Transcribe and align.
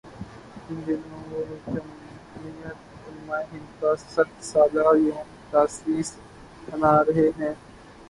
ان 0.69 0.77
دنوں 0.87 1.23
وہ 1.31 1.41
جمعیت 1.65 3.07
علمائے 3.07 3.45
ہندکا 3.51 3.93
صد 4.09 4.29
سالہ 4.51 4.87
یوم 4.97 5.21
تاسیس 5.51 6.09
منا 6.67 6.93
رہے 7.07 7.29
ہیں۔ 7.39 7.53